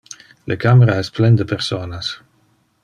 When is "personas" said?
1.55-2.13